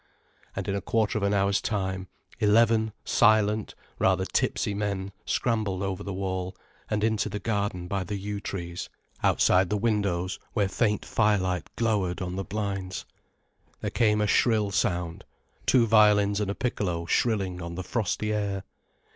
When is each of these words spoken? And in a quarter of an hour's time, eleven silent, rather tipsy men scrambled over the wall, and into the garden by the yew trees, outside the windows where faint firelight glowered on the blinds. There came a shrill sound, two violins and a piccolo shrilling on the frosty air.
And 0.55 0.67
in 0.67 0.73
a 0.75 0.81
quarter 0.81 1.19
of 1.19 1.23
an 1.23 1.31
hour's 1.35 1.61
time, 1.61 2.07
eleven 2.39 2.91
silent, 3.05 3.75
rather 3.99 4.25
tipsy 4.25 4.73
men 4.73 5.11
scrambled 5.27 5.83
over 5.83 6.01
the 6.01 6.11
wall, 6.11 6.57
and 6.89 7.03
into 7.03 7.29
the 7.29 7.37
garden 7.37 7.87
by 7.87 8.03
the 8.03 8.15
yew 8.17 8.39
trees, 8.41 8.89
outside 9.21 9.69
the 9.69 9.77
windows 9.77 10.39
where 10.53 10.67
faint 10.67 11.05
firelight 11.05 11.69
glowered 11.75 12.19
on 12.19 12.35
the 12.35 12.43
blinds. 12.43 13.05
There 13.81 13.91
came 13.91 14.21
a 14.21 14.25
shrill 14.25 14.71
sound, 14.71 15.23
two 15.67 15.85
violins 15.85 16.41
and 16.41 16.49
a 16.49 16.55
piccolo 16.55 17.05
shrilling 17.05 17.61
on 17.61 17.75
the 17.75 17.83
frosty 17.83 18.33
air. 18.33 18.63